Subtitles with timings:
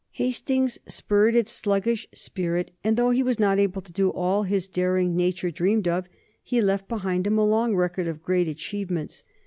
[0.13, 4.49] Hastings spurred its sluggish spirit, and, though he was not able to do all that
[4.49, 6.09] his daring nature dreamed of,
[6.41, 9.23] he left behind him a long record of great achievements.